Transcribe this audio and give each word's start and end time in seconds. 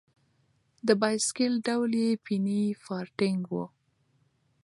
د 0.87 0.89
بایسکل 1.01 1.53
ډول 1.67 1.91
یې 2.03 2.09
پیني 2.25 2.61
فارټېنګ 2.83 3.41
و. 3.51 3.55